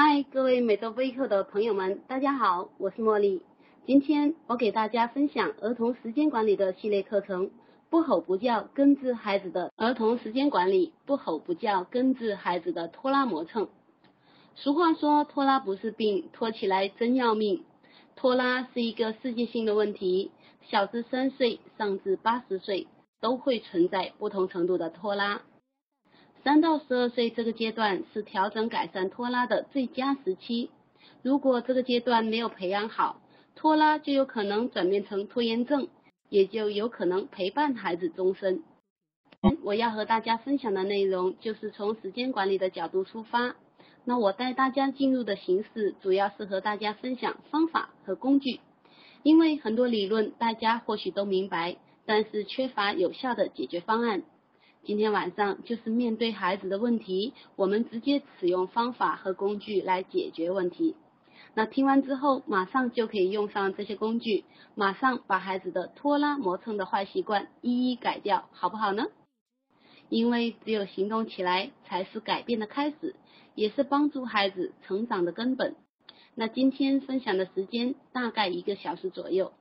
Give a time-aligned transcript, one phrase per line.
[0.00, 3.42] 嗨，各位美洲微课的朋友们，大家好，我是茉莉。
[3.84, 7.50] 今天我给大家分享儿童时间管理的系列课程，
[7.90, 13.70] 不吼不叫根治孩子的儿童时间管理，不吼不叫根治孩子的拖拉磨蹭。
[14.54, 17.64] 俗话说，拖拉不是病，拖起来真要命。
[18.14, 20.30] 拖拉是一个世界性的问题，
[20.70, 22.86] 小至三岁，上至八十岁，
[23.20, 25.42] 都会存在不同程度的拖拉。
[26.44, 30.70] 三到十二岁这个阶段是调整改善拖拉的最佳时期，
[31.22, 33.20] 如果这个阶段没有培养好，
[33.54, 35.88] 拖拉就有可能转变成拖延症，
[36.28, 38.62] 也就有可能陪伴孩子终身。
[39.62, 43.56] 我要和大家分享的内容就是从时间管理的角度出发。
[44.04, 48.60] 那我带大家进入的形式，主要是和大家分享方法和工具，
[49.22, 51.76] 因为很多理论大家或许都明白，
[52.06, 54.22] 但是缺乏有效的解决方案。
[54.88, 60.96] 今天晚上就是面对孩子的问题，我们直接使用方法和工具来解决问题。
[61.52, 69.08] 那听完之后，马上就可以用上这些工具，马上把孩子的拖拉磨蹭的坏习惯一一改掉，好不好呢？
[70.08, 73.14] 因为只有行动起来，才是改变的开始。
[73.54, 75.76] 也是帮助孩子成长的根本。
[76.34, 79.52] 那今天分享的时间大概一个小时左右。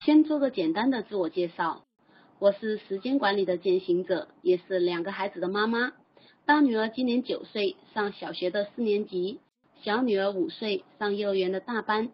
[0.00, 1.84] 先做个简单的自我介绍，
[2.38, 5.94] 我是时间管理的践行者，也是两个孩子的妈妈。
[6.44, 9.38] 大女儿今年九岁，上小学的四年级；
[9.82, 12.12] 小女儿五岁，上幼儿园的大班。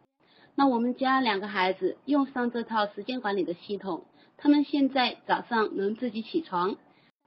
[0.55, 4.05] 那我们家两个孩子用上这套时间管理的系统，
[4.37, 6.77] 他们现在早上能自己起床。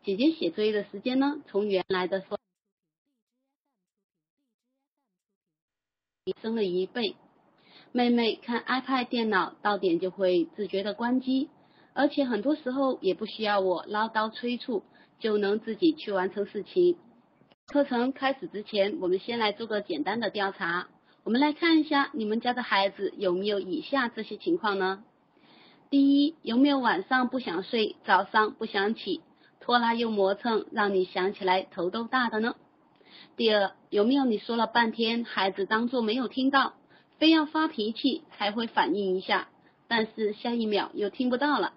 [0.05, 2.39] 姐姐写作业的时间呢，从原来的说。
[6.23, 7.17] 提升了一倍。
[7.91, 11.49] 妹妹看 iPad 电脑到点就会自觉的关机，
[11.95, 14.83] 而且很多时候也不需要我唠叨催促，
[15.17, 16.97] 就能自己去完成事情。
[17.67, 20.89] 课程开始之前，我们先来做个简单的调查。
[21.23, 25.05] 我们来看一下你们家的孩子有没有以下这些情况呢？
[25.89, 29.21] 第一，有没有晚上不想睡，早上不想起，
[29.61, 32.55] 拖拉又磨蹭，让你想起来头都大的呢？
[33.37, 36.73] 第二，有没有你说了半天，孩子当做没有听到，
[37.19, 39.47] 非要发脾气才会反应一下，
[39.87, 41.71] 但是下一秒又听不到了？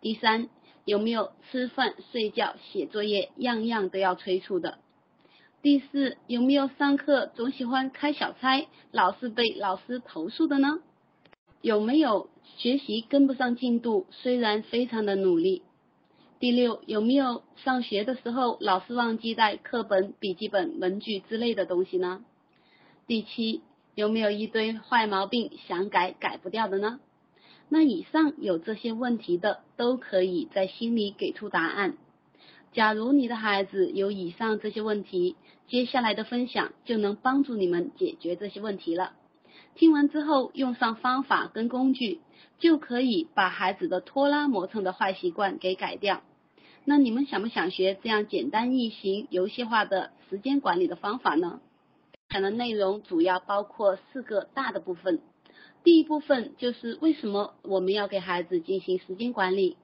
[0.00, 0.48] 第三，
[0.84, 4.78] 有没有吃饭、睡觉、写作业，样样都要催促的？
[5.60, 10.78] 第四，有没有上课总喜欢开小差，老是被老师投诉的呢？
[11.60, 15.62] 有没有学习跟不上进度，虽然非常的努力？
[16.38, 22.24] 第六，有没有上学的时候老是忘记带课本、笔记本、文具之类的东西呢？
[23.08, 23.62] 第七，
[23.96, 27.00] 有没有一堆坏毛病想改改不掉的呢？
[27.68, 31.96] 那以上有这些问题的，都可以在心里给出答案。
[32.72, 35.36] 假如你的孩子有以上这些问题，
[35.68, 39.12] 接下来的分享就能帮助你们解决这些问题了。
[39.74, 42.20] 听完之后，用上方法跟工具，
[42.58, 46.22] 就可以把孩子的拖拉磨蹭的坏习惯给改掉。
[46.84, 51.60] 那你们想不想学这样简单易行、游戏化的时间管理的方法呢？
[52.30, 55.20] 讲的内容主要包括四个大的部分。
[55.84, 59.76] 第一部分就是为什么我们要给孩子进行时间管理。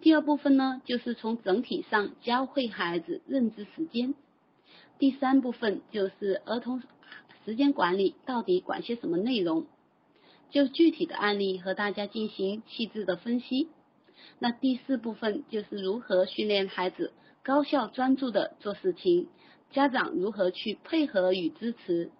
[0.00, 4.14] 第二部分呢，就是从整体上教会孩子认知时间。
[4.98, 6.82] 第三部分就是儿童
[7.44, 9.66] 时间管理到底管些什么内容，
[10.50, 13.68] 就具体的案例和大家进行细致的分析。
[14.38, 17.12] 那第四部分就是如何训练孩子
[17.42, 19.28] 高效专注的做事情，
[19.72, 22.10] 家长如何去配合与支持。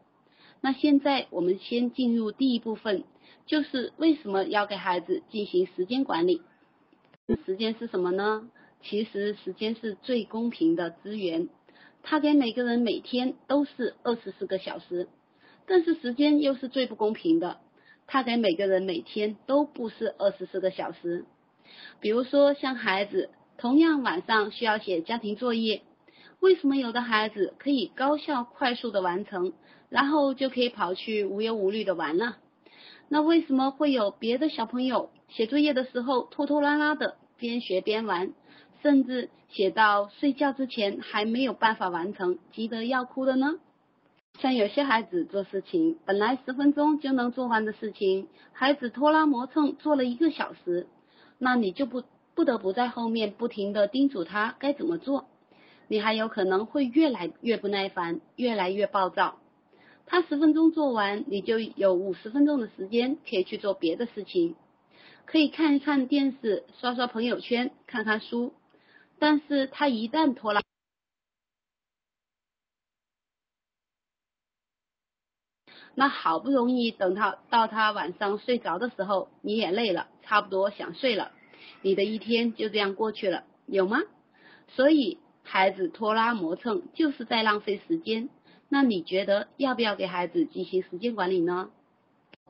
[0.64, 3.02] 那现在我们先进入第一部分，
[3.46, 6.40] 就是为什么要给孩子进行时间管理？
[7.44, 8.48] 时间是什么呢？
[8.80, 11.48] 其实时间是最公平的资源，
[12.04, 15.08] 它给每个人每天都是二十四个小时，
[15.66, 17.58] 但是时间又是最不公平的，
[18.06, 21.24] 它给每个人每天都不是二十四个小时。
[22.00, 25.82] 比如说，像孩子同样晚上需要写家庭作业，
[26.38, 29.52] 为什么有的孩子可以高效快速的完成，
[29.92, 32.38] 然后就可以跑去无忧无虑的玩了？
[33.10, 38.32] 那为什么会有别的小朋友写作业的时候拖拖拉拉的，边学边玩，
[38.82, 43.58] 甚至写到睡觉之前还没有办法完成，急得要哭的呢？
[44.40, 50.86] 像有些孩子做事情本来十分钟就能做完的事情，孩子拖拉磨蹭做了一个小时。
[51.36, 52.02] 那你就不
[52.34, 55.26] 不得不在后面不停的叮嘱他该怎么做，
[55.86, 59.36] 你还有可能会越来越不耐烦，越来越暴躁。
[60.12, 64.56] 他十分钟做完，你就有五十分钟的时间可以去做别的事情，
[65.24, 68.52] 可以看一看电视，刷刷朋友圈，看看书。
[69.18, 70.60] 但是他一旦拖拉。
[75.94, 81.32] 那好不容易等他到他晚上睡着的时候，你也累了，差不多想睡了，
[81.80, 84.02] 你的一天就这样过去了，有吗？
[84.68, 88.28] 所以孩子拖拉磨蹭就是在浪费时间。
[88.74, 91.68] 那你觉得要不要给孩子进行时间管理呢？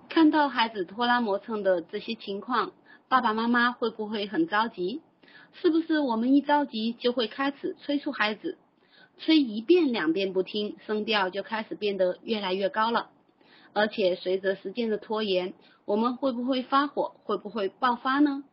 [0.08, 2.70] 看到孩子拖拉磨蹭的这些情况，
[3.08, 5.00] 爸爸妈妈会不会很着急？
[5.52, 8.56] 是不是我们一着急就会开始催促孩子？
[9.18, 13.10] 催一遍两遍不听，声调就开始变得越来越高了。
[13.72, 15.54] 而且随着时间的拖延，
[15.84, 17.16] 我们会不会发火？
[17.24, 18.44] 会不会爆发呢？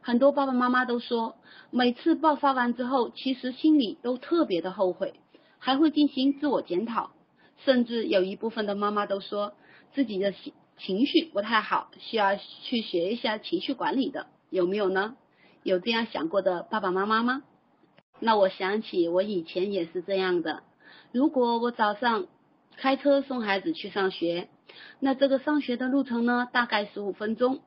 [0.00, 1.36] 很多爸爸妈妈都说，
[1.70, 5.14] 每次爆发完之后，其实心里都特别的后悔，
[5.66, 7.10] 还会进行自我检讨。
[7.64, 9.54] 甚至有一部分的妈妈都说，
[9.94, 15.16] 自己的情情绪不太好，需要去学一下情绪管理的，有没有呢？
[15.64, 17.42] 有这样想过的爸爸妈妈吗？
[18.20, 20.62] 那我想起我以前也是这样的。
[21.10, 22.28] 如果我早上
[22.76, 24.48] 开车送孩子去上学，
[25.00, 27.58] 那这个上学的路程呢，大概十五分钟。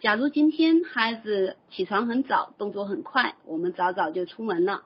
[0.00, 4.84] 假如今天孩子起床很早，动作很快，我们早早就出门了。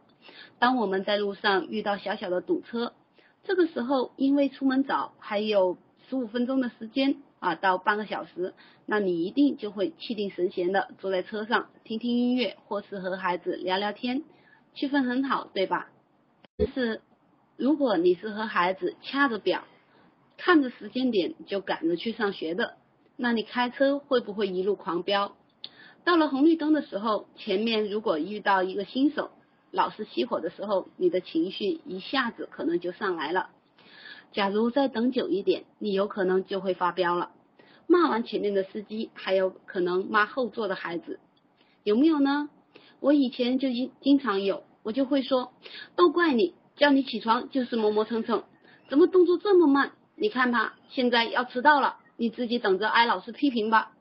[0.59, 2.93] 当我们在路上遇到小小的堵车，
[3.45, 5.79] 这个时候因为出门早，还有
[6.09, 8.55] 十五分钟的时间啊，到半个小时，
[8.87, 14.25] 那你一定就会气定神闲的坐在车上，听听音乐，或是和孩子聊聊天。
[14.75, 15.89] 气氛很好，对吧？
[16.57, 17.01] 但是
[17.57, 19.65] 如果你是和孩子掐着表，
[20.37, 22.77] 看着时间点就赶着去上学的，
[23.17, 25.37] 那你开车会不会一路狂飙？
[26.05, 29.31] 到了红绿灯的时候，前面如果遇到一个新手，
[29.71, 33.51] 老是熄火的时候，你的情绪一下子可能就上来了。
[34.33, 37.31] 假如再等久一点，你有可能就会发飙了，
[37.87, 41.19] 骂完前面的司机，还有可能骂后座的孩子，
[41.83, 42.51] 有没有呢？
[43.01, 45.53] 我以前就经经常有，我就会说，
[45.97, 48.45] 都怪你，叫你起床就是磨磨蹭蹭，
[48.89, 49.93] 怎么动作这么慢？
[50.15, 53.93] 你看吧，现在要迟到了，你自己等着挨老师批评吧。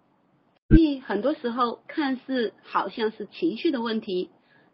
[0.67, 4.29] 所以很多时候看似好像是情绪的问题，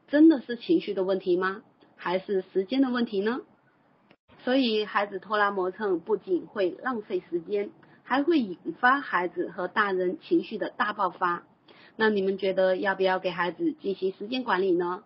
[0.08, 1.62] 真的是情绪的问题吗？
[1.96, 3.42] 还是时间的问题呢？
[4.44, 7.72] 所以孩子拖拉磨蹭不仅会浪费时间，
[8.04, 11.44] 还会引发孩子和大人情绪的大爆发。
[11.96, 15.04] 那你们觉得要不要给孩子进行时间管理呢？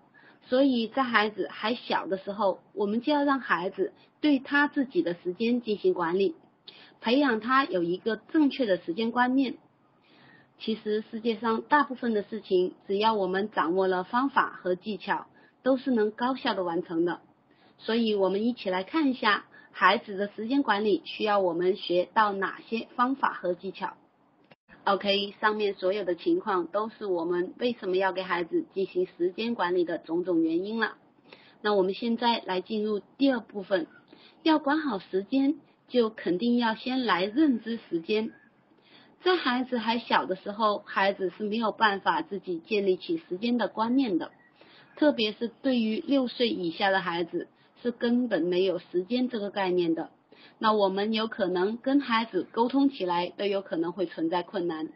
[0.47, 6.35] 所以在孩子还小的时候，我们就要让孩子对他自己的时间进行管理，
[7.01, 9.57] 培养他有一个正确的时间观念。
[10.59, 15.27] 其实世界上大部分的事情，只要我们掌握了方法和技巧，
[15.61, 17.21] 都是能高效的完成的。
[17.77, 23.93] 所以，我们一起来看一下孩子的时间管理需要我们学到哪些方法和技巧。
[24.83, 30.95] OK，上面所有的情况都是我们为什么要给孩子进行时间管理的种种原因了。
[31.61, 33.85] 那我们现在来进入第二部分，
[34.41, 38.31] 要管好时间，就肯定要先来认知时间。
[39.23, 44.31] 在孩子还小的时候，孩子是没有办法自己建立起时间的观念的，
[44.95, 47.47] 特别是对于六岁以下的孩子，
[47.81, 50.11] 是根本没有时间这个概念的。
[50.59, 54.89] 那我们有可能跟孩子沟通起来都有可能会存在困难。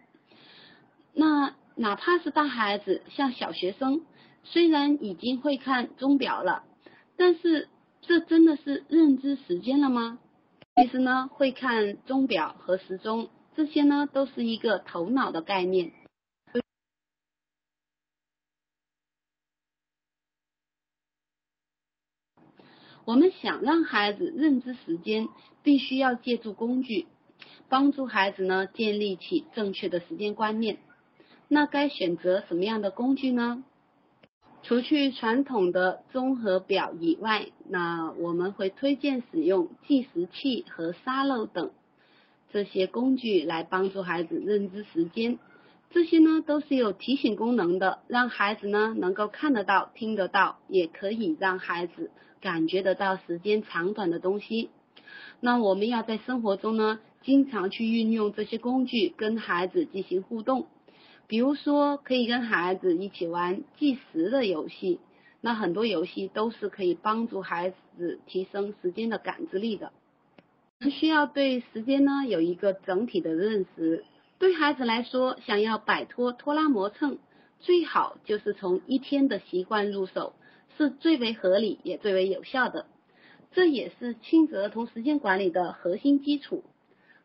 [1.14, 4.02] 那哪怕是大孩子，像小学生，
[4.44, 6.64] 虽然已经会看钟表了，
[7.18, 7.68] 但是
[8.02, 10.20] 这真的是认知时间了吗？
[10.76, 15.92] 其实呢，会看钟表和时钟，这些呢都是一个头脑的概念。
[23.04, 25.28] 我们想让孩子认知时间，
[25.64, 27.08] 必须要借助工具，
[27.68, 30.78] 帮助孩子呢建立起正确的时间观念。
[31.48, 33.64] 那该选择什么样的工具呢？
[34.64, 41.72] 除去传统的综合表以外，那我们会推荐使用计时器和沙漏等
[42.52, 45.40] 这些工具来帮助孩子认知时间。
[45.90, 54.70] 这些呢都是有提醒功能的，让孩子呢能够看得到、听得到，也可以让孩子感觉得到时间长短的东西。
[55.42, 60.68] 那我们要在生活中呢，经常去运用这些工具跟孩子进行互动。
[61.28, 65.00] 比如说，可以跟孩子一起玩计时的游戏，
[65.42, 69.92] 那很多游戏都是可以帮助孩子提升时间的感知力的。
[70.90, 74.04] 需要对时间呢有一个整体的认识。
[74.40, 77.20] 对孩子来说，想要摆脱拖拉磨蹭，
[77.60, 80.34] 最好就是从一天的习惯入手，
[80.78, 82.88] 是最为合理也最为有效的。
[83.52, 86.64] 这也是亲子儿童时间管理的核心基础。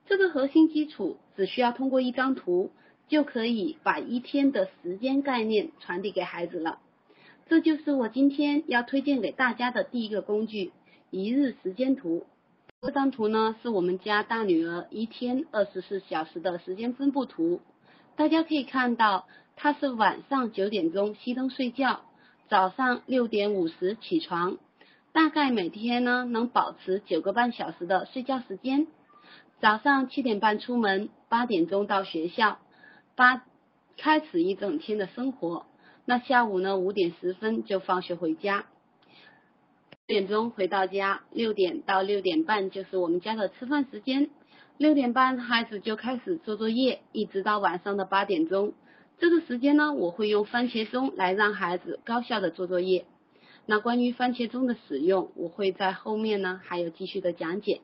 [0.06, 2.70] 这个核心基础只需要通过一张图，
[3.08, 6.80] 就可以把一天的时间概念传递给孩子了。
[7.48, 10.72] 这就是我今天要推荐给大家的第一个工具——
[11.10, 12.26] 一日时间图。
[12.86, 17.60] 这张图呢是我们家大女儿一天二十四小时的时间分布图。
[18.14, 19.26] 大家可以看到，
[19.56, 22.02] 她是晚上九点钟熄灯睡觉，
[22.48, 24.58] 早上六点五十起床，
[25.12, 28.86] 大概每天呢能保持九个半小时的睡觉时间。
[29.60, 32.58] 早上七点半出门，八点钟到学校，
[33.16, 33.42] 八
[33.96, 35.66] 开始一整天的生活。
[36.04, 38.66] 那下午呢五点十分就放学回家。
[40.06, 44.30] 点钟回到家，六点到六点半就是我们家的吃饭时间。
[44.78, 48.72] 六点半孩子就开始做作业，一直到晚上的八点钟。
[49.18, 53.04] 这个时间呢，我会用番茄钟来让孩子高效的做作业。
[53.66, 57.80] 那关于番茄钟的使用，我会在后面呢还有继续的讲解。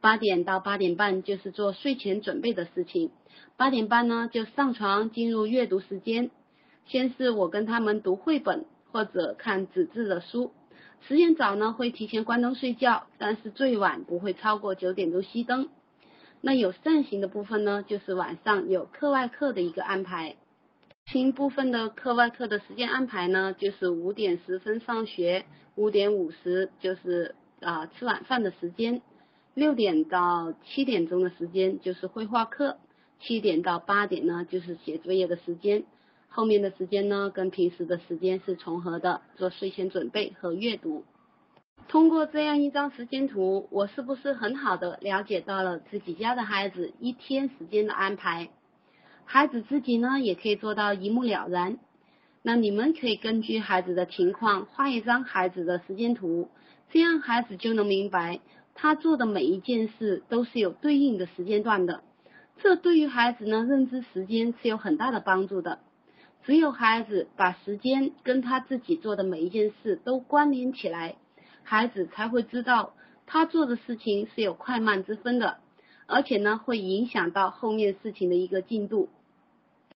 [0.00, 3.10] 八点到八点半就是做睡前准备的事情。
[3.58, 6.30] 八点半呢就上床进入阅读时间，
[6.86, 10.50] 先是我跟他们读绘本或者看纸质的书。
[11.08, 15.68] 时间早呢，会提前关灯睡觉，但是最晚不会超过九点钟熄灯。
[16.40, 20.36] 那有扇形的部分呢，就是晚上有课外课的一个安排。
[21.06, 25.44] 新部分的课外课的时间安排呢，就是五点十分上学，
[25.74, 29.02] 五点五十就是啊吃晚饭的时间，
[29.54, 32.78] 六点到七点钟的时间就是绘画课，
[33.20, 35.82] 七点到八点呢就是写作业的时间。
[36.34, 41.04] 后面的时间呢，跟平时的时间是重合的，做睡前准备和阅读。
[41.88, 48.48] 通过这样一张时间图，我是不是很好的了解到了自己家的孩子一天时间的安排？
[49.26, 51.78] 孩子自己呢，也可以做到一目了然。
[52.40, 56.48] 那你们可以根据孩子的情况画一张孩子的时间图，
[56.90, 58.40] 这样孩子就能明白
[58.74, 62.02] 他做的每一件事都是有对应的时间段的。
[62.62, 65.80] 这对于孩子呢，认知时间是有很大的帮助的。
[66.44, 71.14] 只有孩子把时间跟他自己做的每一件事都关联起来，
[71.62, 72.94] 孩子才会知道
[73.26, 75.58] 他做的事情是有快慢之分的，
[76.06, 79.08] 而且呢会影响到后面事情的一个进度。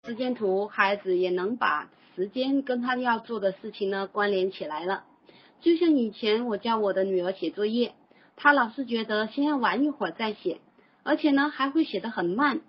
[0.04, 5.04] 时间图，孩子也能把时间跟他要做的事情呢关联起来了。
[5.60, 7.94] 就像以前我教我的女儿写作业，
[8.34, 10.60] 她老是觉得先要玩一会儿再写，
[11.04, 12.62] 而且呢还会写得很慢，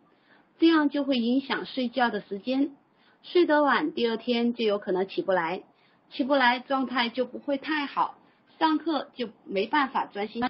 [0.60, 2.76] 这样就会影响睡觉的时间。
[3.24, 5.64] 睡得晚，第二天就有可能起不来，
[6.12, 8.18] 起不来状态就不会太好，
[8.60, 10.44] 上课就没办法专心。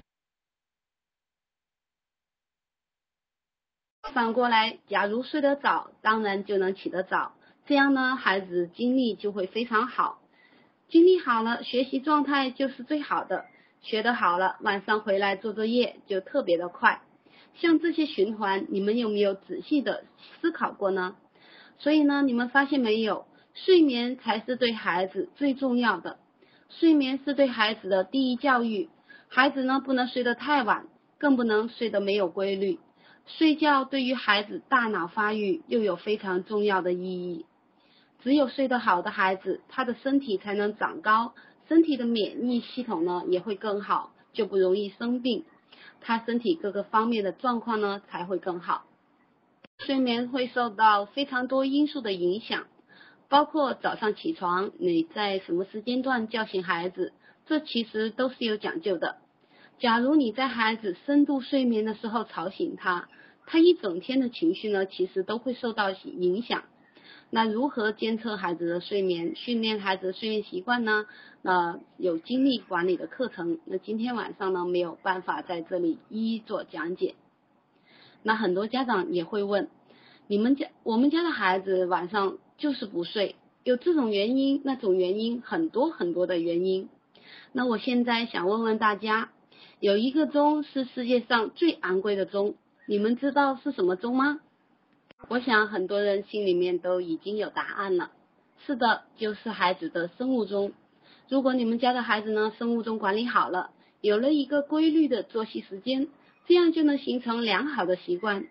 [4.12, 10.20] 反过来，假如睡得早，当然就能起得早，这样呢，孩子精力就会非常好，
[10.88, 13.46] 精力好了，学习状态就是最好的，
[13.82, 17.02] 学得好了，晚上回来做作业就特别的快。
[17.54, 20.04] 像这些循环，你们有没有仔细的
[20.40, 21.16] 思考过呢？
[21.78, 26.18] 所以呢，你们发现没有，睡眠才是对孩子最重要的，
[26.70, 28.88] 睡眠是对孩子的第一教育。
[29.28, 30.86] 孩子呢，不能睡得太晚，
[31.18, 32.78] 更不能睡得没有规律。
[33.26, 37.46] 睡觉对于孩子大脑发育又有非常重要的意义。
[38.22, 41.34] 只有睡得好的孩子，他的身体才能长高，
[41.68, 45.44] 身体的免疫系统呢也会更好，就不容易生病，
[46.00, 48.84] 他身体各个方面的状况呢才会更好。
[49.78, 52.66] 睡眠会受到非常多因素的影响，
[53.28, 57.12] 包括早上起床你在什么时间段叫醒孩子，
[57.44, 59.16] 这其实都是有讲究的。
[59.78, 63.08] 假如你在孩子深度睡眠的时候吵醒他，
[63.46, 66.62] 他一整天的情绪呢，其实都会受到影响。
[67.30, 71.04] 那如何监测孩子的睡眠，训练孩子的睡眠习惯呢？
[71.42, 77.16] 那有精力管理的课程，那今天晚上呢没有办法在这里一一做讲解。
[78.26, 79.68] 那很多家长也会问，
[80.26, 86.88] 你们家我们家的孩子晚上就是不睡，有这种原因那种原因很多很多的原因。
[87.52, 89.30] 那我现在想问问大家，
[89.78, 92.54] 有一个钟是世界上最昂贵的钟，
[92.86, 94.40] 你们知道是什么钟吗？
[95.28, 98.10] 我想很多人心里面都已经有答案了。
[98.66, 100.72] 是的，就是孩子的生物钟。
[101.28, 106.08] 如果你们家的孩子呢，生物钟管理好了，有了一个规律的作息时间。
[106.46, 108.46] 这样就能形成良好的习惯。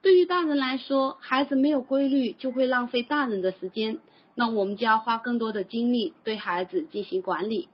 [0.00, 3.98] 对于大人来说，孩子没有规律就会浪费大人的时间，
[4.34, 7.68] 那我们就要花更多的精力对孩子进行管理。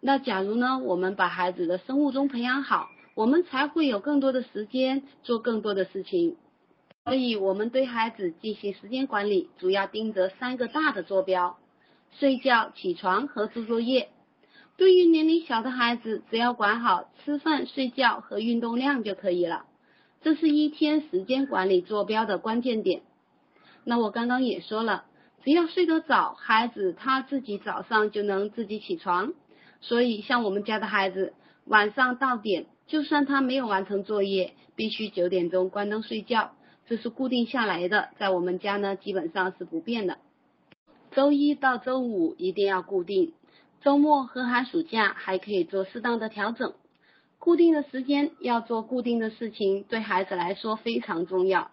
[0.00, 6.36] 那假如呢，我们把孩子的生物钟培养好，我们才会有更多的时间做更多的事情。
[7.04, 11.58] 所以，我们对孩子进行时间管理，主要盯着三个大的坐标：
[12.18, 14.10] 睡觉、起床和做作业。
[14.78, 19.64] 对于年龄小的孩子，只要管好吃饭、睡觉和运动量就可以了。
[20.22, 23.02] 这是一天时间管理坐标的关键点。
[23.82, 25.04] 那我刚刚也说了，
[25.42, 29.34] 只要睡得早，孩子他自己早上就能自己起床。
[29.80, 36.52] 所以像我们家的孩子，晚上到点就算他没有完成作业，必须九点钟关灯睡觉，
[36.86, 40.18] 这是固定下来的，在我们家呢基本上是不变的。
[41.10, 43.32] 周一到周五一定要固定，
[43.80, 46.74] 周末和寒暑假还可以做适当的调整。
[47.38, 51.70] 固定的时间要做固定的事情，对孩子来说非常重要。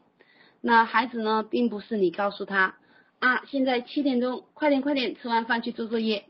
[0.61, 2.75] 那孩子呢，并不是你告诉他
[3.19, 6.25] 啊，现在七点钟，快点快点，吃完饭去做作业。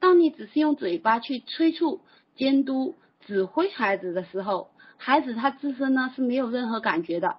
[0.00, 2.00] 当你只是用嘴巴去催促、
[2.36, 7.36] 监督、指挥孩子的时候，孩子他自身呢是没有任何感觉的，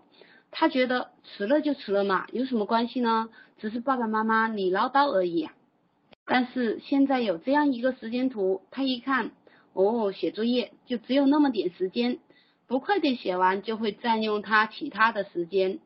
[0.51, 3.29] 他觉得迟了就迟了嘛，有什么关系呢？
[3.57, 5.49] 只是爸爸妈妈你唠叨而已。
[6.31, 9.31] 但是现在有这样一个时间图，他一看，
[9.73, 12.19] 哦，写作业就只有那么点时间，
[12.67, 15.79] 不快点写完就会占用他其他的时间。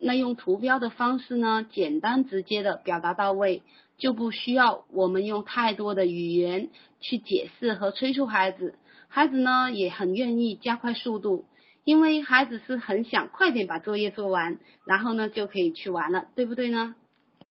[0.00, 3.62] 那用图标的方式呢，简单直接的表达到位。
[3.98, 6.70] 就不需要我们用太多的语言
[7.00, 8.74] 去解释和催促孩子，
[9.06, 11.44] 孩子呢也很愿意加快速度，
[11.84, 16.96] 因为孩子是很想快点把作业做完，然后呢就可以去玩了，对不对呢？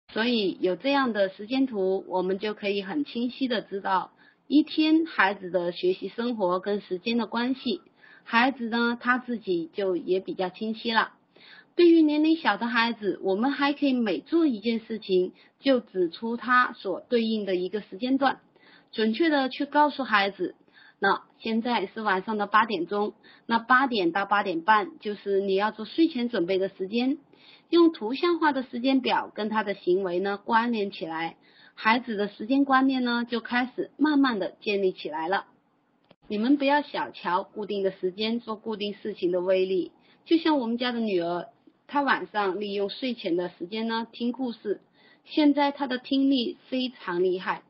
[0.08, 4.12] 所以有这样的时间图，我们就可以很清晰的知道
[4.46, 7.80] 一天孩子的学习生活跟时间的关系，
[8.24, 11.12] 孩子呢他自己就也比较清晰了。
[11.74, 18.40] 对于年龄小的孩子，我们还可以每做一件事情，就指出他所对应的一个时间段，
[18.92, 20.54] 准确的去告诉孩子，
[20.98, 23.14] 那现在是晚上的八点钟，
[23.46, 27.16] 那八点到八点半就是你要做睡前准备的时间，
[27.72, 31.36] 用图像化的时间表跟他的行为呢关联起来，
[31.72, 35.46] 孩子的时间观念呢就开始慢慢的建立起来了。
[36.28, 39.90] 你们不要小瞧固定的时间做固定事情的威力，
[40.26, 41.48] 就像我们家的女儿。
[41.86, 44.82] 她晚上利用睡前的时间呢听故事，
[45.24, 47.62] 现在她的听力非常厉害。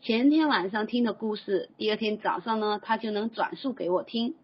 [0.00, 4.34] 前天晚上听的故事，第二天早上呢她就能转述给我听。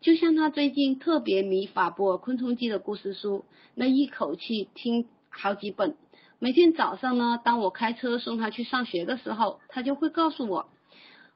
[0.00, 5.96] 就像他最近特别迷法布尔昆虫记的故事书，那一口气听好几本。
[6.38, 10.68] 每天早上呢，当我开车送他去上学的时候，他就会告诉我，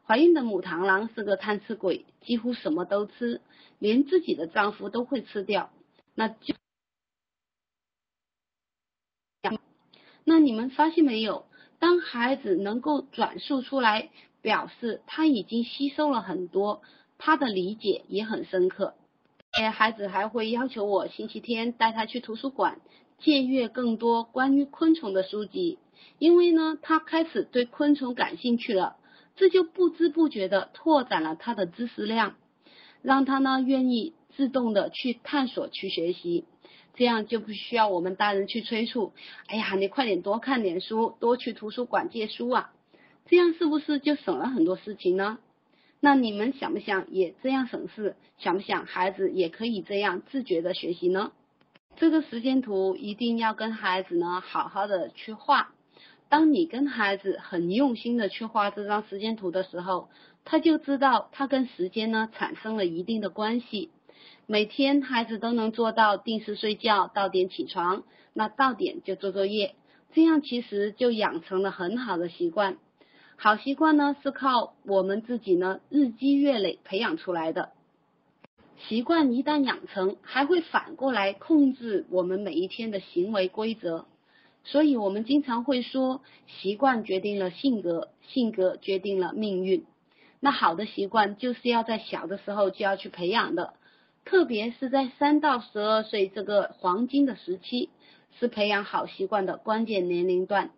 [0.06, 3.40] 怀孕的母螳螂是个贪吃鬼，几乎什么都吃，
[3.80, 5.70] 连自己的丈夫都会吃掉。
[6.14, 6.54] 那就。
[10.24, 11.46] 那你们发现没有？
[11.80, 16.80] 当孩子能够转述出来，表示他已经吸收了很多，
[17.24, 18.94] 他的理解也很深刻。
[19.52, 22.80] 哎，孩子还会要求我星期天带他去图书馆
[23.20, 25.78] 借阅更多关于昆虫的书籍，
[26.18, 28.96] 因为呢，他开始对昆虫感兴趣了，
[29.36, 32.34] 这就不知不觉的拓展了他的知识量，
[33.02, 36.44] 让他呢愿意自动的去探索、去学习。
[36.96, 39.12] 这样就不需要我们大人去催促。
[39.46, 42.72] 哎呀，你快点多看点书，多去图书馆借书啊！
[43.26, 45.38] 这样是不是就省了很多事情呢？
[46.04, 48.16] 那你们想不想也这样省事？
[48.36, 51.30] 想不想孩子也可以这样自觉的学习呢？
[51.94, 55.72] 这个时间图一定要跟孩子呢好好的去画。
[56.28, 60.08] 当你跟孩子很用心的去画这张时间图的时候，
[60.44, 63.90] 他就知道他跟时间呢产生了一定的关系。
[64.46, 69.76] 每天孩子都能做到定时睡觉，到点起床，那到点就做作业，
[70.12, 72.78] 这样其实就养成了很好的习惯。
[73.44, 77.70] 好习惯呢是靠我们自己呢日积月累培养出来的。
[78.86, 84.06] 习惯一旦养成，还会反过来控制我们每一天的行为规则。
[84.62, 89.86] 所以我们经常会说，习惯决定了性格，性格决定了命运。
[90.38, 93.74] 那好的习惯就是要在小的时候就要去培养的。
[94.24, 97.90] 特别是在三到十二岁这个黄金的时期，
[98.38, 100.70] 是培养好习惯的关键年龄段，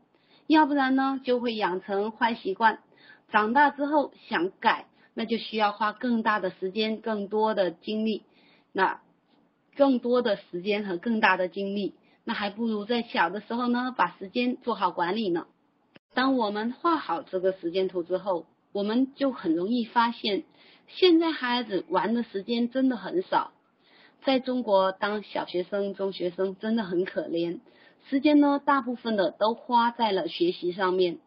[0.46, 2.80] 要不然呢，就会养成坏习惯。
[3.30, 8.22] 长大之后想改，那就需要花更大的时间、更多的精力。
[8.72, 9.00] 那
[9.76, 15.46] 更多的时间和更大的精力，那还不如在小的时候呢，把时间做好管理呢。
[16.12, 20.44] 当我们画好这个时间图之后，我们就很容易发现。
[20.86, 23.52] 现在孩子玩的时间真的很少，
[24.22, 27.60] 在中国当小学生、中学生真的很可怜，
[28.10, 31.18] 时间呢大部分的都花在了学习上面，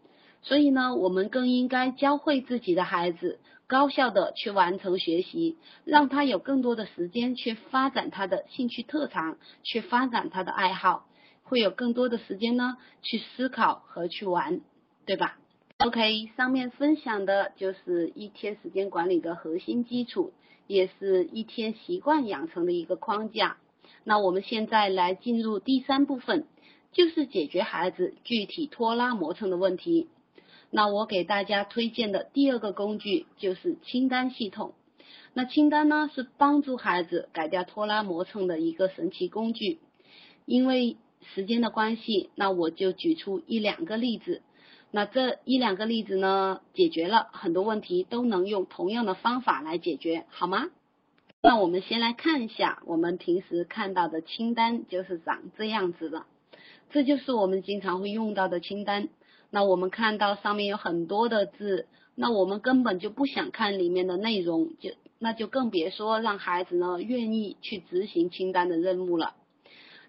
[0.42, 11.06] 所以呢，我们更应该教会自己的孩子高效的去完成学习，让他有更多的时间去发展他的兴趣特长，去发展他的爱好，
[11.44, 14.62] 会有更多的时间呢去思考和去玩，
[15.06, 15.38] 对吧
[15.80, 20.32] ？OK，上面分享的就是一天时间管理的核心基础，
[20.68, 23.58] 也是一天习惯养成的一个框架。
[24.04, 26.46] 那我们现在来进入第三部分，
[26.92, 30.08] 就是解决孩子具体拖拉磨蹭的问题。
[30.70, 34.74] 那我给大家推荐的第二个工具就是清单系统。
[35.34, 39.80] 那清单呢，是帮助孩子改掉拖拉磨蹭的一个神奇工具。
[40.46, 40.98] 因为
[41.34, 44.42] 时间的关系，那我就举出一两个例子。
[44.90, 50.70] 那这一两个例子呢，解决了很多问题，都能用同样的方法来解决，好吗？
[51.42, 56.26] 那我们先来看一下，我们平时看到的清单就是长这样子的，
[56.92, 59.10] 这就是我们经常会用到的清单。
[59.50, 69.36] 那我们看到上面有很多的字，那我们根本就不想看里面的内容，就那就更别说让孩子呢愿意去执行清单的任务了。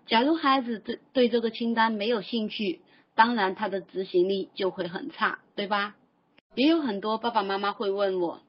[0.07, 2.81] 假如孩子对对这个清单没有兴趣，
[3.15, 5.95] 当然他的执行力就会很差，对吧？
[6.55, 8.41] 也有很多爸爸妈妈会问我，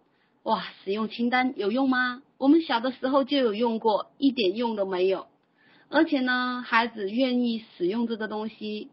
[0.44, 2.24] 哇，使用清单有用吗？
[2.38, 5.28] 我们小的时候就有用过，一点用都没有。
[5.89, 8.89] 而且呢，孩子愿意使用这个东西，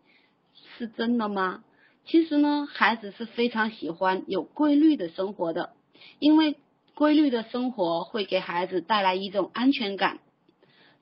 [0.79, 1.63] 是真的吗？
[2.07, 5.75] 其实呢，孩子是非常喜欢有规律的生活的，
[6.19, 6.57] 因为
[6.95, 10.21] 规律的生活会给孩子带来一种安全感。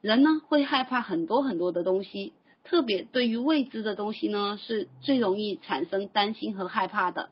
[0.01, 2.33] 人呢会害怕很多很多的东西，
[2.65, 7.31] 特别对于未知的东西呢，是最容易产生担心和害怕的。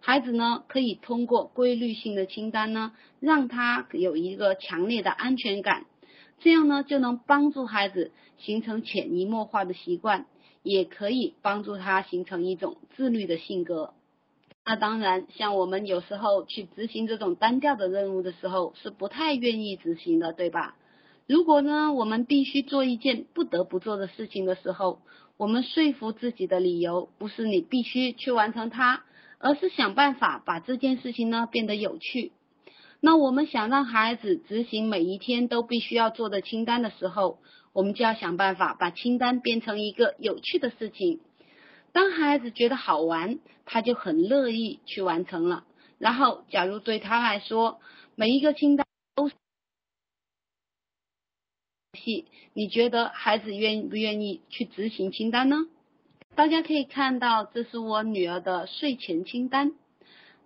[0.00, 5.86] 孩子呢，可以通过规律性的清单呢，让他有一个强烈的安全感，
[6.38, 10.26] 这样呢，就能帮助孩子形成潜移默化的习惯，
[10.62, 13.94] 也可以帮助他形成一种自律的性格。
[14.64, 20.76] 那当然，像我们有时候去执行这种单调的任务的时候，是不太愿意执行的，对吧？
[21.26, 25.00] 如果呢，我们必须做一件不得不做的事情的时候，
[25.36, 29.04] 我们说服自己的理由不是你必须去完成它。
[29.38, 32.32] 而是想办法把这件事情呢变得有趣。
[33.00, 37.38] 那我们想让孩子执行每一天都必须要做的清单的时候，
[37.72, 41.20] 我们就要想办法把清单变成一个有趣的事情。
[41.92, 45.64] 当孩子觉得好玩，他就很乐意去完成了。
[45.98, 47.80] 然后，假如对他来说，
[48.16, 49.34] 每一个清单都是
[51.98, 55.66] 戏，你觉得孩子愿不愿意去执行清单呢？
[56.34, 59.72] 大家可以看到，这是我女儿的睡前清单。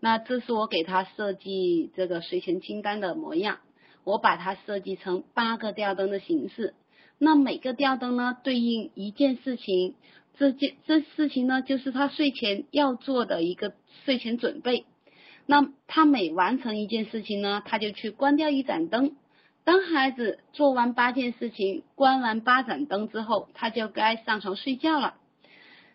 [0.01, 3.59] 那这是我给他设计这个睡前清单的模样。
[4.03, 6.75] 我把它设计成八个吊灯的形式。
[7.19, 9.95] 那每个吊灯呢，对应一件事情。
[10.39, 13.75] 这件这事情呢，就是他睡前要做的一个
[14.07, 14.87] 睡前准备。
[15.45, 19.17] 那他每完成一件事情呢，他就去关掉一盏灯。
[19.65, 25.17] 当孩子做完八件事情，关完八盏灯之后，他就该上床睡觉了。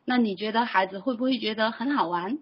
[0.05, 2.37] 那你觉得孩子会不会觉得很好玩？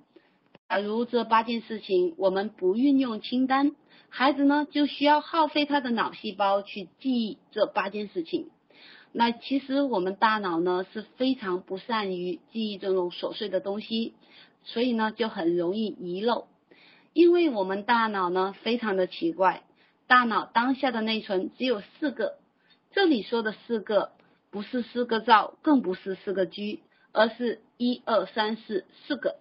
[0.74, 3.76] 假如这八件事情我们不运用清单，
[4.10, 8.50] 孩子呢就需要耗费他的脑细胞去记忆这八件事情。
[9.12, 14.16] 那其实我们大脑呢是非常不善于记忆这种琐碎的东西，
[14.64, 16.48] 所以呢就很容易遗漏。
[17.14, 19.62] 因为我们大脑呢非常的奇怪，
[20.08, 22.40] 大脑当下的内存只有四个，
[22.94, 24.10] 这里说的四个
[24.50, 26.80] 不是四个兆，更不是四个 G。
[27.12, 29.36] 而是一二三四四个。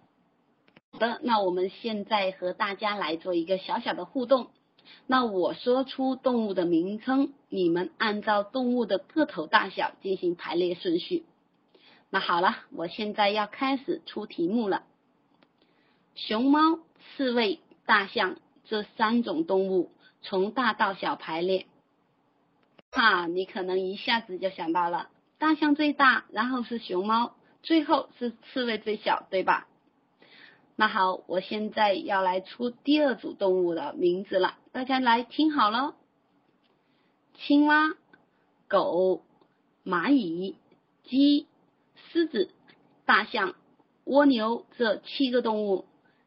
[0.93, 4.51] 好的，那我们现在和大家来做一个小小的互动。
[5.07, 11.25] 那我说出动物的名称，你们按照动物的个头大小进行排列顺序。
[12.11, 14.83] 那好了，我现在要开始出题目了。
[16.13, 16.77] 熊猫、
[17.17, 19.89] 刺猬、大象这三种动物
[20.21, 21.65] 从大到小排列。
[22.91, 27.33] 哈，你可能一下子就想到了，大象最大，然后是熊猫。
[27.63, 29.67] 最后是刺猬最小，对吧？
[30.75, 35.93] 那好，我现在要来出第二组动物的名字了，大家来听好了：
[37.35, 37.93] 青蛙、
[38.67, 39.21] 狗、
[39.85, 40.55] 蚂蚁、
[41.03, 41.45] 鸡、
[42.11, 42.49] 狮子、
[43.05, 43.53] 大象、
[44.03, 45.85] 蜗牛这七个动物，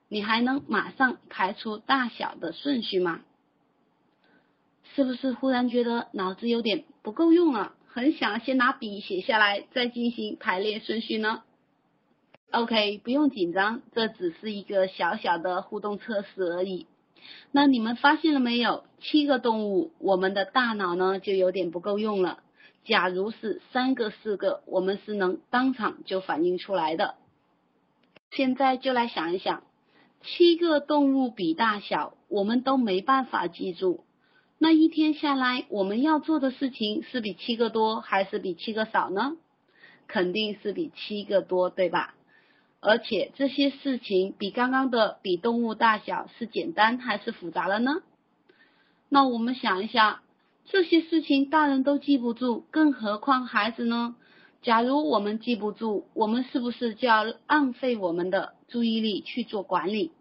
[0.09, 3.23] 你还能马上排出大小的顺序吗？
[4.95, 7.75] 是不是忽然觉得脑子有点不够用了？
[7.89, 11.43] 很想先拿笔写下来，再进行排列顺序呢。
[12.53, 16.87] OK，不用紧张，这只是一个小小的互动测试而已。
[17.51, 18.85] 那你们发现了没有？
[19.01, 22.39] 七个动物，我们的大脑呢就有点不够用了。
[22.85, 27.17] 假如是三个、四个，我们是能当场就反应出来的。
[28.31, 29.65] 现在就来想一想，
[30.23, 34.05] 七个动物比大小，我们都没办法记住。
[34.59, 39.37] 那一天下来，我们要做的事情是比七个多还是比七个少呢？
[40.07, 42.15] 肯定是比七个多，对吧？
[42.87, 48.01] 而且这些事情比刚刚的比动物大小是简单还是复杂了呢？
[49.09, 50.23] 那我们想一下，
[50.67, 54.15] 这些事情大人都记不住，更何况孩子呢？
[54.63, 60.13] 假如我们记不住，我们是不是就要浪费我们的注意力去做管理？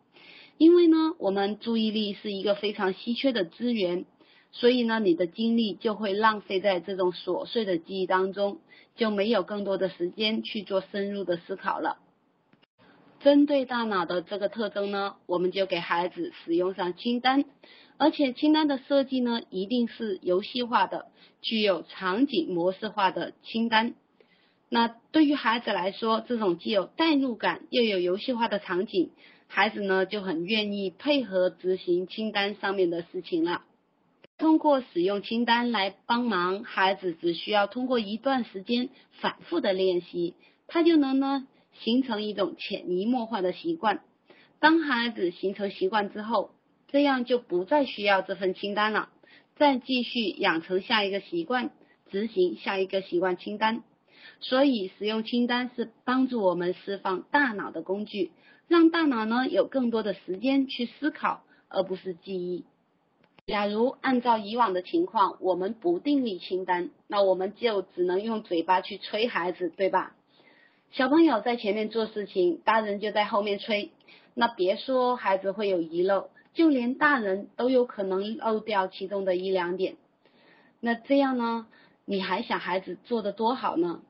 [0.57, 4.05] 因为呢，我们注意力是一个非常稀缺的资源，
[4.51, 8.57] 所以呢，你的精力就会浪费在这种琐碎的记忆当中，
[8.95, 11.99] 就没有更多的时间去做深入的思考了。
[13.25, 17.43] 针对大脑的这个特征呢，我们就给孩子使用上清单，
[17.97, 21.07] 而且清单的设计呢，一定是游戏化的，
[21.41, 23.95] 具有场景模式化的清单。
[24.69, 29.09] 那对于孩子来说，这种既有代入感又有游戏化的场景，
[29.47, 33.63] 孩子呢就很愿意配合执行清单上面的事情了。
[34.37, 40.35] 通过使用清单来帮忙，孩子只需要通过一段时间反复的练习，
[40.67, 41.47] 他就能呢。
[41.79, 44.01] 形成一种潜移默化的习惯。
[44.59, 46.51] 当孩子形成习惯之后，
[46.87, 49.09] 这样就不再需要这份清单了。
[49.57, 51.71] 再继续养成下一个习惯，
[52.11, 53.83] 执行下一个习惯清单。
[54.39, 58.31] 所以，使用清单是帮助我们释放大脑的工具，
[58.67, 62.65] 让大脑呢有更多的时间去思考，而不是记忆。
[63.45, 70.15] 假如按照以往的情况，我们不订立清单，那我们就只能用嘴巴去催孩子，对吧？
[70.95, 73.91] 小朋友在前面做事情，大人就在后面催。
[74.33, 79.97] 那别说孩子会有遗漏，就连大人都有可能漏掉其中的一两点。
[80.79, 81.67] 那这样呢？
[82.05, 84.03] 你还想孩子做的多好呢？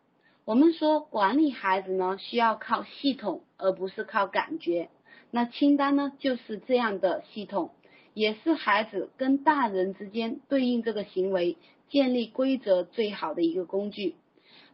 [0.46, 4.90] 我们说管理孩子呢，需要靠系统，而不是靠感觉。
[5.32, 7.72] 那清单呢，就是这样的系统，
[8.14, 11.58] 也是孩子跟大人之间对应这个行为、
[11.90, 14.14] 建立规则最好的一个工具。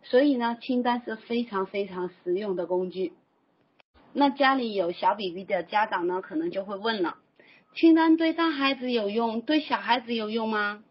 [0.04, 3.14] 所以呢，清单是非常非常实用的工具。
[4.14, 7.18] 那家里有小 BB 的家长呢，可能就会问了：
[7.76, 10.84] 清单对大孩子有用，对小孩子有用吗？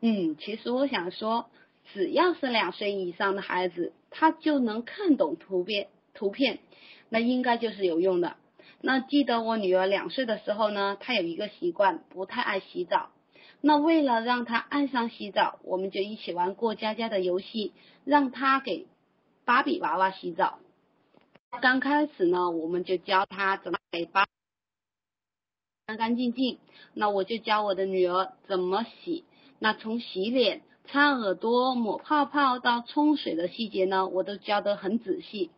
[0.00, 1.46] 嗯，其实我想说，
[1.92, 6.60] 只要是两岁以上的孩子，他就能看懂图片，图片，
[7.08, 8.36] 那应该就是有用的。
[8.80, 13.10] 那记得我女儿两岁的时候呢，她有一个习惯，不太爱洗澡。
[13.62, 17.72] 那为了让她爱上洗澡，我们就一起玩过家家的游戏，
[18.04, 18.86] 让他给
[19.44, 20.58] 芭比娃娃洗澡。
[21.60, 24.26] 刚开始呢，我们就教他怎么给芭
[25.86, 26.58] 干干净净。
[26.92, 29.24] 那我就教我的女儿怎么洗。
[29.58, 35.50] 那从洗脸、擦耳朵、抹泡泡到冲水的细节呢，我都教得很仔细。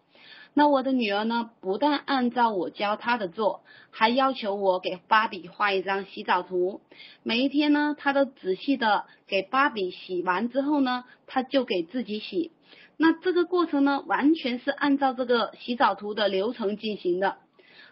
[0.59, 6.81] 那我的女儿呢，不但按照我教她的做，还要求我给芭比画一张洗澡图。
[7.23, 12.53] 每一天呢，她都仔细的给芭比洗完之后呢，她就给自己洗。
[12.97, 17.37] 那这个过程呢，完全是按照这个洗澡图的流程进行的。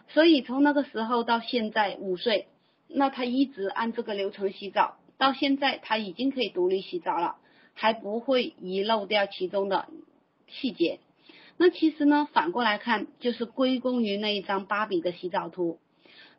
[0.07, 2.47] 所以从那个时候到现在五岁，
[2.87, 7.35] 那她一直按这个流程洗澡，到现在她已经可以独立洗澡了，
[7.75, 9.85] 还不会遗漏掉其中的
[10.47, 10.99] 细节。
[11.57, 15.79] 那其实呢，反过来看，就是归功于那一张芭比的洗澡图。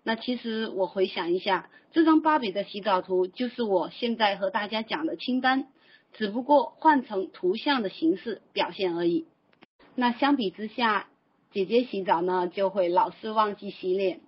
[0.02, 5.68] 那其实我回想一下，这张芭比的洗澡图就是我现在和大家讲的清单，
[6.12, 9.26] 只不过换成图像的形式表现而已。
[9.94, 11.09] 那相比之下，
[11.50, 14.20] 姐姐洗澡呢就会老是忘记洗脸。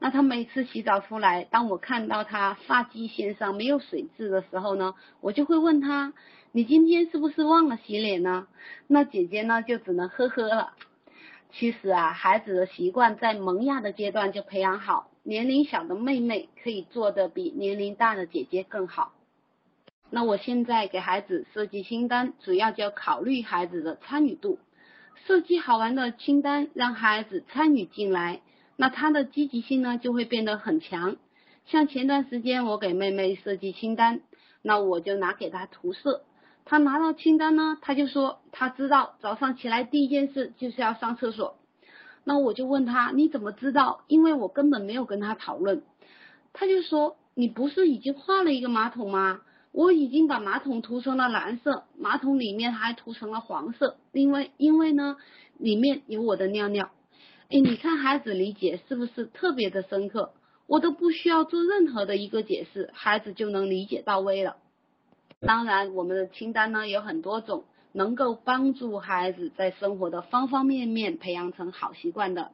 [0.00, 6.12] 那她每次洗澡出来，当我看到她发际线上没有水渍的时候呢，我就会问她。
[6.54, 8.46] 你今天是不是忘了洗脸呢？
[8.86, 10.74] 那姐姐呢就只能呵呵了。
[11.50, 19.14] 其实啊，孩子的习惯在萌芽的阶段就培养好，年龄小的妹妹可以做的比年龄大的姐姐更好。
[20.10, 24.58] 那我现在给孩子设计清单，主要就要考虑孩子的参与度，
[25.26, 28.42] 设计好玩的清单，让孩子参与进来，
[28.76, 31.16] 那他的积极性呢就会变得很强。
[31.64, 34.20] 像前段时间我给妹妹设计清单，
[34.60, 36.24] 那我就拿给她涂色。
[36.64, 41.56] 他拿到清单呢，他就说他知道早上起来第一件事就是要上厕所。
[42.24, 44.04] 那我就问他你怎么知道？
[44.06, 45.82] 因为我根本没有跟他讨论。
[46.52, 49.40] 他就说你不是已经画了一个马桶吗？
[49.72, 55.16] 我已经把马桶涂成了蓝色，马桶里面还涂成了黄色，因为因为呢
[55.58, 56.90] 里面有我的尿尿。
[57.48, 60.32] 哎，你看孩子理解是不是特别的深刻？
[60.66, 64.56] 我都不需要做任何的一个解释，孩子就能理解到位了。
[65.44, 72.52] 当然，我们的清单呢有很多种，能够帮助孩子在生活的方方面面培养成好习惯的。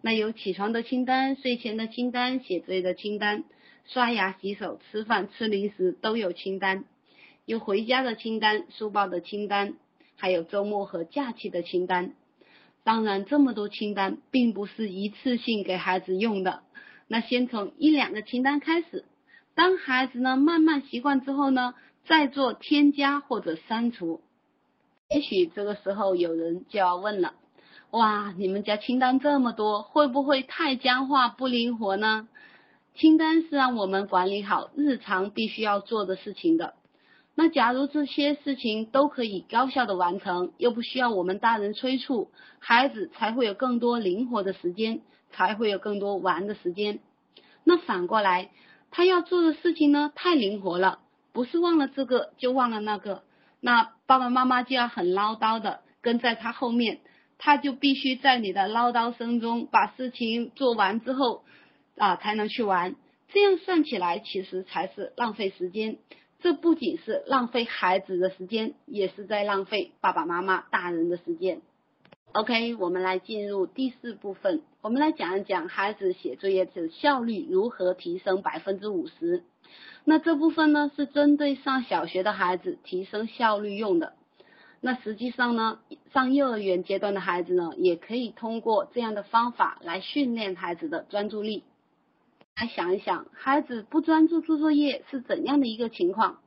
[0.00, 3.44] 那有起床的清单、睡前的清单、写作业的清单、
[3.84, 6.84] 刷牙、洗手、吃饭、吃零食都有清单，
[7.46, 9.74] 有回家的清单、书包的清单，
[10.16, 12.14] 还有周末和假期的清单。
[12.82, 16.64] 当然，这么多清单并不是一次性给孩子用的，
[17.06, 19.04] 那先从一两个清单开始，
[19.54, 21.74] 当孩子呢慢慢习惯之后呢。
[22.06, 24.20] 再做添加或者删除，
[25.10, 27.34] 也许这个时候有人就要问了：
[27.90, 32.28] 哇，你们家清单这么多，会不会太僵化不灵活呢？
[32.94, 36.74] 清单是让我们管理好日常必须要做的事情的。
[37.34, 45.00] 那假如这些事情都可以高效的完成，又不需要我们大人催促，孩子才会有更多灵活的时间，
[45.32, 47.00] 才会有更多玩的时间。
[47.64, 48.50] 那反过来，
[48.92, 51.00] 他要做的事情呢，太灵活了，
[51.34, 53.22] 不是忘了这个就忘了那个。
[53.60, 57.00] 那爸爸妈妈就要很唠叨的跟在他后面，
[57.36, 61.44] 他就必须在你的唠叨声中把事情做完之后
[61.98, 62.94] 啊才能去玩，
[63.28, 65.98] 这样算起来其实才是浪费时间。
[66.40, 71.62] 这不仅是浪费孩子的时间，也是在浪费爸爸妈妈大人的时间。
[72.34, 79.44] OK，我们来进入第四部分，我们来讲一讲孩子写作业的效率如何提升百分之五十。
[80.02, 84.14] 那这部分呢是针对上小学的孩子提升效率用的。
[84.80, 85.78] 那实际上呢，
[86.12, 91.62] 上幼儿园阶段的孩子呢，也可以通过这样的方法来训练孩子的专注力。
[92.56, 96.40] 来想一想，孩子不专注做作业是怎样的一个情况？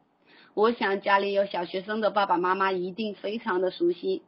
[0.53, 4.21] 我想家里有小学生的爸爸妈妈一定非常的熟悉。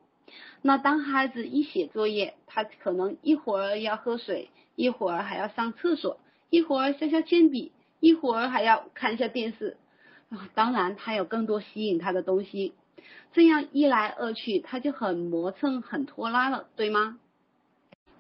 [0.62, 7.72] 那当孩子一写作业，他可能一会儿要喝水，一会儿还要上厕所，一会儿削削铅笔。
[8.02, 9.76] 一会儿还要看一下电视，
[10.56, 12.74] 当然他有更多吸引他的东西，
[13.34, 17.20] 这样一来二去，他就很磨蹭、很拖拉了，对吗？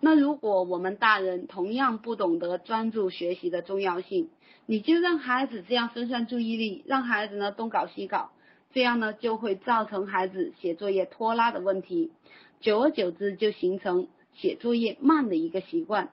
[0.01, 4.29] 那如果我们大人同样不懂得专注学习的重要性，
[4.65, 8.31] 你就让孩子这样分散注意力，让孩子呢东搞西搞，
[8.73, 12.11] 这样呢就会造成孩子写作业拖拉的问题，
[12.59, 16.09] 久而久之就形成写作业慢的一个习惯。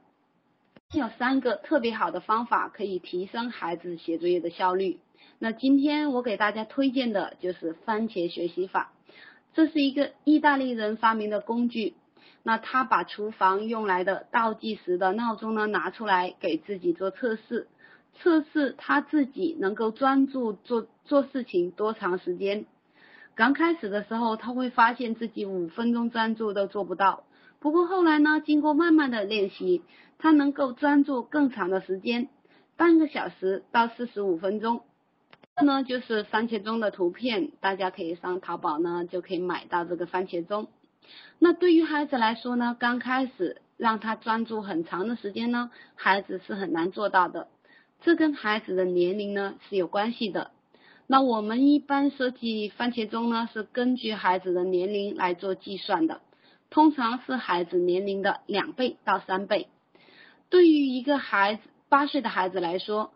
[0.92, 4.99] 有三个特别好的方法可以提升孩子写作业的效率。
[5.38, 8.92] 那今天我给大家推荐的就是番茄学习法，
[9.53, 11.95] 这是一个意大利人发明的工具。
[12.42, 17.66] 那他把厨房用来的倒计时的闹钟呢拿出来给自己做测试，
[18.20, 22.66] 测试他自己能够专注做做事情多长时间。
[23.35, 27.24] 刚开始的时候他会发现自己五分钟专注都做不到。
[27.61, 29.83] 不过后来呢，经过慢慢的练习，
[30.18, 32.29] 他能够专注更长的时间，
[32.76, 34.83] 半个小时到四十五分钟。
[35.57, 40.68] 这呢就是番茄钟的图片，大家可以上淘宝呢就可以买到这个番茄钟。
[41.38, 47.48] 那对于孩子来说呢，刚开始让他专注很长的时间呢，孩子是很难做到的。
[48.03, 50.51] 这跟孩子的年龄呢是有关系的。
[51.07, 56.21] 那我们一般设计番茄钟呢，是根据孩子的年龄来做计算的。
[56.69, 59.69] 通常是孩子年龄的两倍到三倍。
[60.51, 63.13] 对于一个孩子八岁的孩子来说，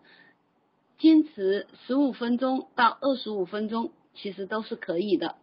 [0.99, 5.35] 坚持十五分钟到二十五分钟其实都是可以的。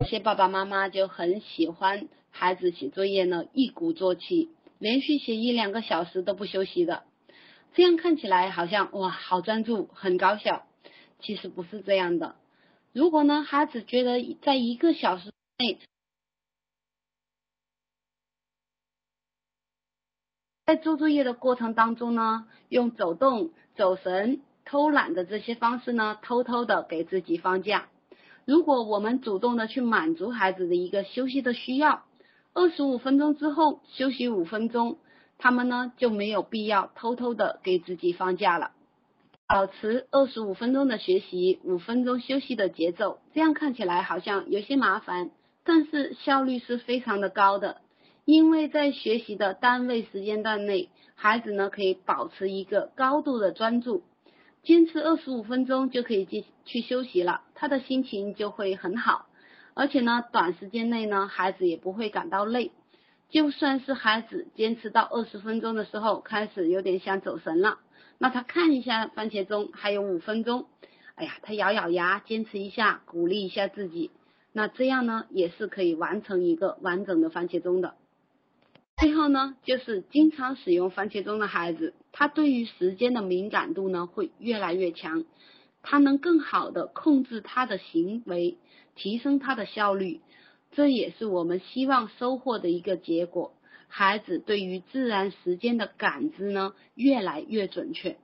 [0.00, 7.04] 有些爸爸妈妈就很喜欢孩子写作业呢，一鼓作气，连续写一两个小时都不休息的，
[7.76, 10.64] 这样看起来好像哇，好专注，很高效。
[11.20, 12.34] 其实不是这样的。
[12.94, 15.78] 如果呢，孩子觉得在一个小时内，
[20.64, 27.90] 在做作业的过程当中呢，用走动、走神、偷懒的这些方式呢，偷偷的给自己放假。
[28.46, 32.06] 如果我们主动的去满足孩子的一个休息的需要，
[32.54, 34.98] 二十五分钟之后休息五分钟，
[35.38, 38.72] 他们呢就没有必要偷偷的给自己放假了。
[39.48, 45.30] 保持二十五分钟的学习，五分钟休息的节奏，这样看起来好像有些麻烦，
[45.64, 47.80] 但是效率是非常的高的。
[48.24, 54.02] 因为在学习的单位时间段内，孩子呢可以保持一个高度的专注，
[54.64, 59.26] 坚持二十五分钟就可以去去休息了，他的心情就会很好，
[59.74, 62.72] 而且呢短时间内呢孩子也不会感到累，
[63.28, 67.78] 就算是孩子坚持到二十分钟的时候开始有点想走神了，
[68.18, 70.66] 那他看一下番茄钟还有五分钟，
[71.16, 74.10] 哎呀他咬咬牙坚持一下，鼓励一下自己，
[74.52, 77.94] 那这样呢也是可以完成一个完整的番茄钟的。
[78.96, 85.24] 最后呢，就是经常使用番茄钟的孩子，他对于时间的敏感度呢会越来越强，
[85.82, 88.56] 他能更好的控制他的行为，
[88.94, 90.22] 提升他的效率，
[90.76, 93.54] 这也是我们希望收获的一个结果。
[93.88, 98.18] 孩子对于自然时间的感知呢越来越准确。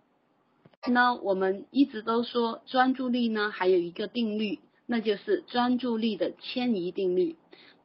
[0.87, 7.37] 那我们一直都说专注力呢还有一个定律，那就是专注力的迁移定律。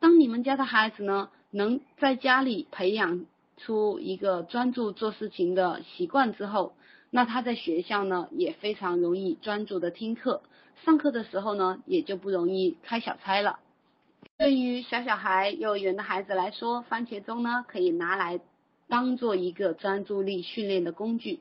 [0.02, 1.30] 当你们家的孩子呢？
[1.50, 6.74] 能在家里培养出一个专注做事情的习惯之后，
[7.10, 10.42] 那他在学校呢也非常容易专注的听课，
[10.84, 13.60] 上课的时候呢也就不容易开小差了。
[14.40, 18.40] 对于小小孩、幼儿园的孩子来说，番茄钟呢可以拿来
[18.88, 21.40] 当做一个专注力训练的工具。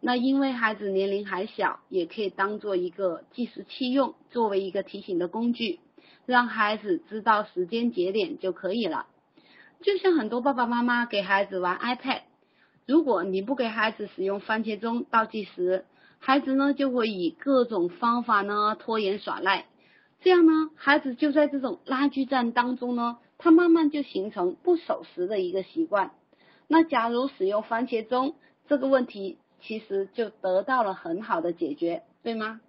[0.00, 5.78] 那因为孩子年龄还小，也可以当做一个计时器用，作为一个提醒的工具，
[6.26, 9.06] 让孩子知道时间节点就可以了。
[9.80, 12.22] 就像很多爸爸妈妈给孩子玩 iPad，
[12.86, 15.84] 如果你不给孩子使用番茄钟倒计时，
[16.18, 19.66] 孩子呢就会以各种方法呢拖延耍赖。
[20.22, 26.12] 这样呢，孩子就在这种拉锯战当中呢，他慢慢就形成不守时的一个习惯。
[26.68, 28.36] 那假如使用番茄钟，
[28.68, 32.60] 这个问题其实就得到了很好的解决，对吗？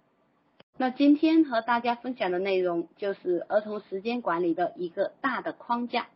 [0.76, 6.08] 那今天和大家分享的内容就是儿童时间管理的一个大的框架。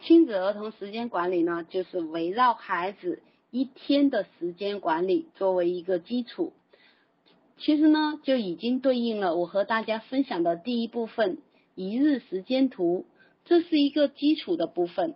[0.00, 3.20] 亲子儿童时间管理呢，就是围绕孩子
[3.50, 6.52] 一天的时间管理作为一个基础。
[7.60, 11.38] 其实呢，就已经对应了我和大家分享的第一部分
[11.74, 13.04] 一日时间图，
[13.44, 15.14] 这是一个基础的部分。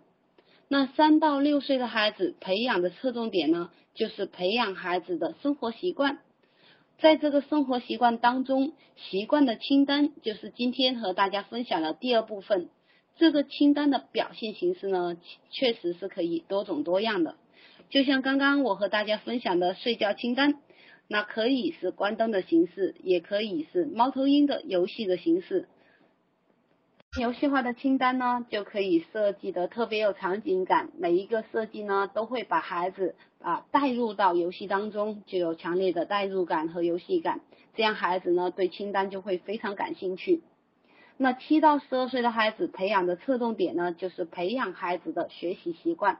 [0.67, 6.19] 那三到六岁的孩子培养的侧重点呢，就是培养孩子的生活习惯。
[6.99, 12.69] 在这个生活习惯当中，习惯的清单就是今天和大家分享的第二部分。
[13.17, 15.17] 这个清单的表现形式呢，
[15.49, 17.35] 确实是可以多种多样的。
[17.89, 20.59] 就像刚刚我和大家分享的睡觉清单。
[21.07, 25.67] 那可以是关灯的形式，也可以是猫头鹰的游戏的形式。
[27.19, 37.39] 游戏化的清单呢，就可以设计的特别有场景感，每一个设计呢，都会把孩子啊带入到游戏当中，就有强烈的代入感和游戏感，
[37.75, 40.41] 这样孩子呢对清单就会非常感兴趣。
[41.15, 46.19] 那七到十二岁的孩子培养的侧重点呢，就是培养孩子的学习习惯。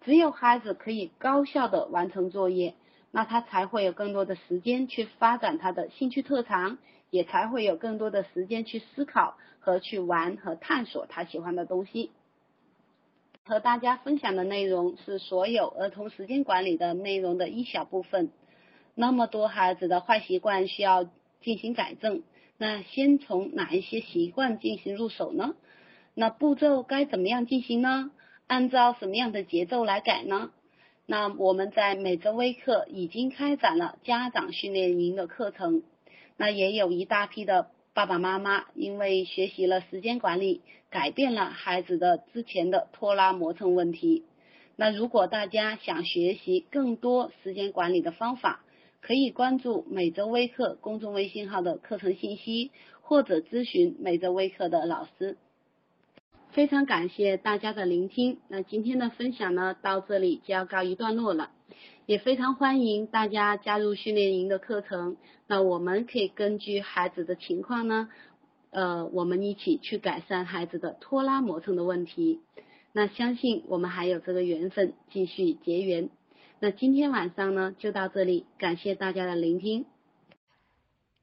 [0.00, 2.74] 只有孩子可以高效的完成作业。
[3.16, 6.78] 那他才会有更多的时间去发展他的兴趣特长，
[7.10, 12.10] 也才会有更多的时间去思考和去玩和探索他喜欢的东西。
[13.44, 18.32] 和大家分享的内容是所有儿童时间管理的内容的一小部分。
[18.96, 21.08] 那么多孩子的坏习惯需要
[21.40, 22.24] 进行改正，
[22.58, 25.54] 那先从哪一些习惯进行入手呢？
[26.14, 28.10] 那步骤该怎么样进行呢？
[28.48, 30.50] 按照什么样的节奏来改呢？
[31.06, 35.82] 那我们在每周微课已经开展了家长训练营的课程，
[36.38, 44.24] 那也有一大批的爸爸妈妈因为学习了时间管理，改变了孩子的之前的拖拉磨蹭问题。
[44.76, 48.64] 那如果大家想学习更多时间管理的方法，
[49.02, 52.70] 可以关注每周微课公众微信号的课程信息，
[53.02, 55.36] 或者咨询每周微课的老师。
[56.54, 61.50] 非常感谢大家的聆听，那今天的分享呢到这里就要告一段落了，
[62.06, 65.16] 也非常欢迎大家加入训练营的课程，
[65.48, 68.08] 那我们可以根据孩子的情况呢，
[68.70, 72.40] 呃，我们一起去改善孩子的拖拉磨蹭的问题，
[72.92, 76.08] 那相信我们还有这个缘分继续结缘，
[76.60, 79.86] 那今天晚上呢就到这里，感谢大家的聆听，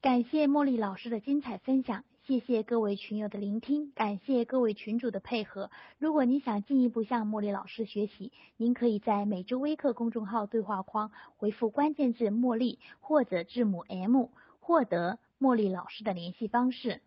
[0.01, 2.03] 感谢茉莉老师的精彩分享。
[2.31, 5.69] 谢谢各位群友的聆听，感谢各位群主的配合。
[5.97, 14.27] 如果你想进一步向茉莉老师学习，您可以在每周微课公众号对话框回复关键字“茉莉”或者字母 “M”，
[14.61, 17.01] 获得茉莉老师的联系方式。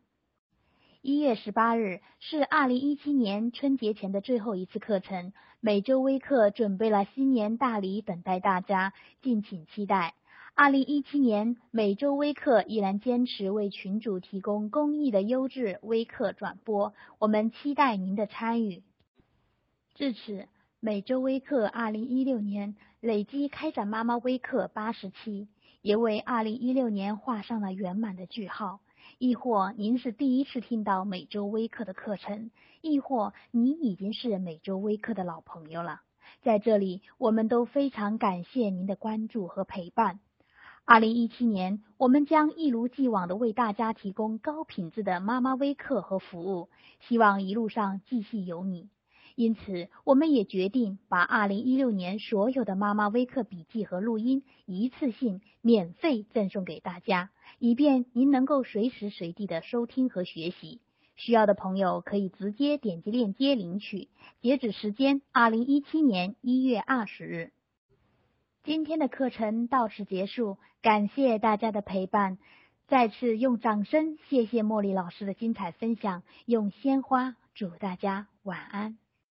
[1.00, 10.12] 一月十八日是二零一七年春节前的最后一次课程，每周微课准备了新年大礼等待大家，敬请期待。
[10.57, 18.84] 二零一七年每周微课依然坚持为群主提供公益的优质微课转播，我们期待您的参与。
[19.96, 20.46] 至此，
[20.78, 25.48] 每周微课二零一六年累计开展妈妈微课八十期，
[25.82, 28.78] 也为二零一六年画上了圆满的句号。
[29.18, 36.02] 亦或您是第一次听到每周微课的课程，亦或你已经是每周微课的老朋友了，
[36.42, 40.20] 在这里我们都非常感谢您的关注和陪伴。
[40.87, 46.68] 二零一七年，我们将一如既往的为大家提供高品质的妈妈微课和服务，
[47.09, 48.91] 希望一路上继续有你。
[49.35, 60.82] 因此，我们也决定把二零一六年所有的妈妈微课笔记和录音一次性免费赠送给大家，以便您能够随时随地的收听和学习。
[61.16, 64.11] 需要的朋友可以直接点击链接领取。
[64.43, 67.53] 截止时间：二零一七年一月二十日。
[68.64, 72.38] 今天的课程到此结束，感谢大家的陪伴。
[72.88, 78.96] 再次用掌声谢谢茉莉老师的精彩分享，用鲜花祝大家晚安。